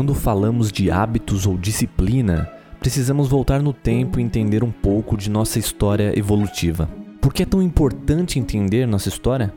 [0.00, 5.28] Quando falamos de hábitos ou disciplina, precisamos voltar no tempo e entender um pouco de
[5.28, 6.88] nossa história evolutiva.
[7.20, 9.52] Por que é tão importante entender nossa história?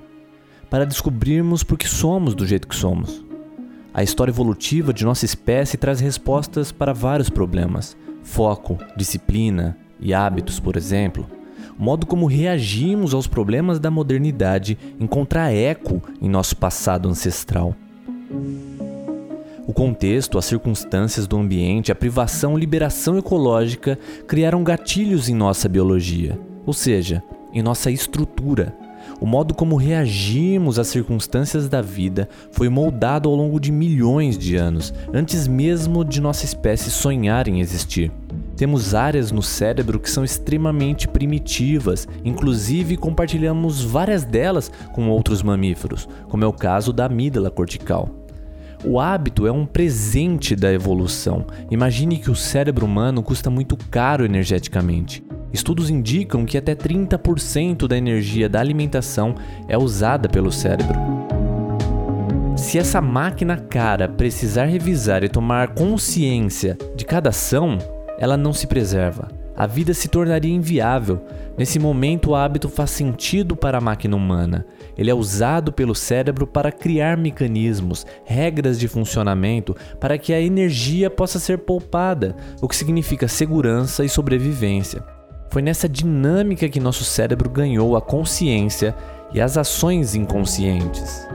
[0.69, 3.23] Para descobrirmos por que somos do jeito que somos.
[3.93, 10.59] A história evolutiva de nossa espécie traz respostas para vários problemas: foco, disciplina e hábitos,
[10.59, 11.25] por exemplo.
[11.79, 17.73] O modo como reagimos aos problemas da modernidade encontra eco em nosso passado ancestral.
[19.65, 26.37] O contexto, as circunstâncias do ambiente, a privação liberação ecológica criaram gatilhos em nossa biologia,
[26.65, 27.23] ou seja,
[27.53, 28.75] em nossa estrutura.
[29.21, 34.57] O modo como reagimos às circunstâncias da vida foi moldado ao longo de milhões de
[34.57, 38.11] anos, antes mesmo de nossa espécie sonhar em existir.
[38.57, 46.07] Temos áreas no cérebro que são extremamente primitivas, inclusive compartilhamos várias delas com outros mamíferos,
[46.27, 48.22] como é o caso da amígdala cortical.
[48.85, 51.45] O hábito é um presente da evolução.
[51.71, 55.23] Imagine que o cérebro humano custa muito caro energeticamente.
[55.53, 59.35] Estudos indicam que até 30% da energia da alimentação
[59.69, 60.99] é usada pelo cérebro.
[62.57, 67.77] Se essa máquina cara precisar revisar e tomar consciência de cada ação,
[68.19, 69.42] ela não se preserva.
[69.55, 71.21] A vida se tornaria inviável.
[71.57, 74.65] Nesse momento, o hábito faz sentido para a máquina humana.
[74.97, 81.09] Ele é usado pelo cérebro para criar mecanismos, regras de funcionamento para que a energia
[81.09, 85.03] possa ser poupada, o que significa segurança e sobrevivência.
[85.51, 88.95] Foi nessa dinâmica que nosso cérebro ganhou a consciência
[89.31, 91.27] e as ações inconscientes.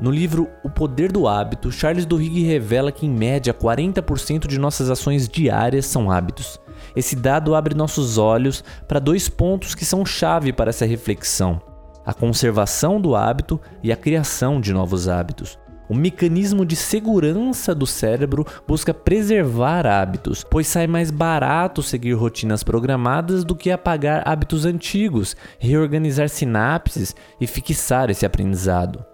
[0.00, 4.88] No livro O Poder do Hábito, Charles Duhigg revela que em média 40% de nossas
[4.88, 6.58] ações diárias são hábitos.
[6.94, 11.60] Esse dado abre nossos olhos para dois pontos que são chave para essa reflexão:
[12.04, 15.58] a conservação do hábito e a criação de novos hábitos.
[15.90, 22.62] O mecanismo de segurança do cérebro busca preservar hábitos, pois sai mais barato seguir rotinas
[22.62, 29.04] programadas do que apagar hábitos antigos, reorganizar sinapses e fixar esse aprendizado.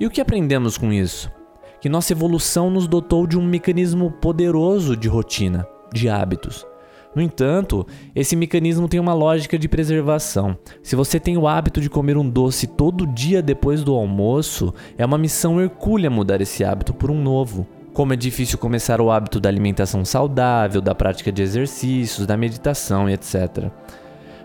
[0.00, 1.30] E o que aprendemos com isso?
[1.78, 6.66] Que nossa evolução nos dotou de um mecanismo poderoso de rotina, de hábitos.
[7.14, 10.56] No entanto, esse mecanismo tem uma lógica de preservação.
[10.82, 15.04] Se você tem o hábito de comer um doce todo dia depois do almoço, é
[15.04, 17.66] uma missão hercúlea mudar esse hábito por um novo.
[17.92, 23.08] Como é difícil começar o hábito da alimentação saudável, da prática de exercícios, da meditação
[23.08, 23.70] e etc.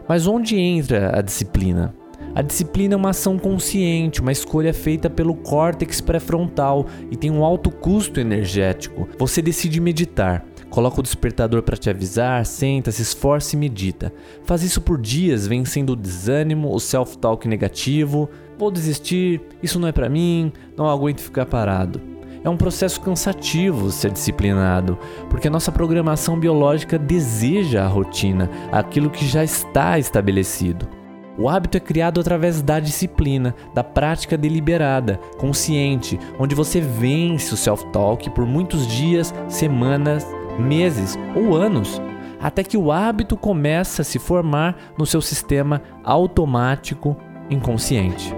[0.07, 1.93] Mas onde entra a disciplina?
[2.35, 7.43] A disciplina é uma ação consciente, uma escolha feita pelo córtex pré-frontal e tem um
[7.43, 9.07] alto custo energético.
[9.19, 10.43] Você decide meditar.
[10.73, 14.11] Coloca o despertador para te avisar, senta, se esforça e medita.
[14.43, 18.27] Faz isso por dias, vencendo o desânimo, o self-talk negativo.
[18.57, 22.01] Vou desistir, isso não é para mim, não aguento ficar parado.
[22.43, 24.97] É um processo cansativo ser disciplinado,
[25.29, 30.89] porque a nossa programação biológica deseja a rotina, aquilo que já está estabelecido.
[31.37, 37.57] O hábito é criado através da disciplina, da prática deliberada, consciente, onde você vence o
[37.57, 40.25] self-talk por muitos dias, semanas,
[40.59, 42.01] meses ou anos,
[42.39, 47.15] até que o hábito começa a se formar no seu sistema automático
[47.49, 48.33] inconsciente.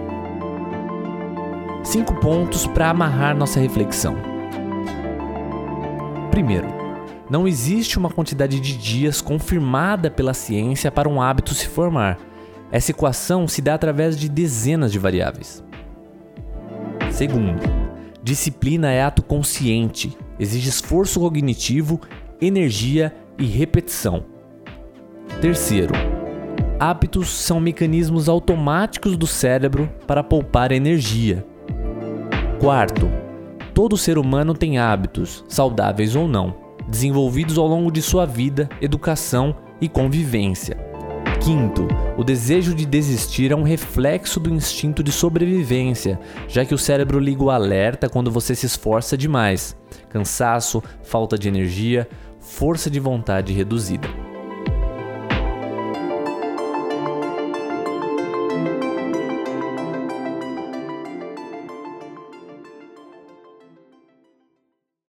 [1.83, 4.15] Cinco pontos para amarrar nossa reflexão.
[6.31, 6.67] Primeiro,
[7.29, 12.17] não existe uma quantidade de dias confirmada pela ciência para um hábito se formar
[12.71, 15.63] essa equação se dá através de dezenas de variáveis.
[17.11, 17.61] Segundo,
[18.21, 21.99] disciplina é ato consciente, exige esforço cognitivo,
[22.41, 24.25] energia e repetição.
[25.41, 25.93] Terceiro,
[26.79, 31.45] hábitos são mecanismos automáticos do cérebro para poupar energia.
[32.59, 33.09] Quarto,
[33.73, 36.55] todo ser humano tem hábitos, saudáveis ou não,
[36.87, 40.94] desenvolvidos ao longo de sua vida, educação e convivência.
[41.45, 46.77] Quinto, o desejo de desistir é um reflexo do instinto de sobrevivência, já que o
[46.77, 49.77] cérebro liga o alerta quando você se esforça demais.
[50.09, 52.09] Cansaço, falta de energia,
[52.39, 54.07] força de vontade reduzida.